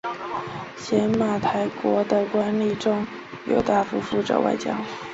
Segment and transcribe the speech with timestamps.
[0.77, 3.05] 邪马台国的官吏中
[3.45, 4.75] 有大夫负责外交。